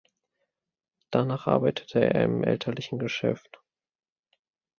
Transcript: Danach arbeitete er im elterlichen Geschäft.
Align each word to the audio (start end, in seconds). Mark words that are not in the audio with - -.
Danach 1.11 1.45
arbeitete 1.45 1.99
er 2.03 2.23
im 2.23 2.43
elterlichen 2.43 2.97
Geschäft. 2.97 3.61